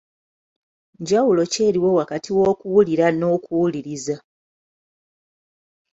Njawulo 1.01 1.41
ki 1.51 1.59
eriwo 1.69 1.89
wakati 1.99 2.29
w’okuwulira 2.37 3.05
n’okuwuliriza 3.17 4.15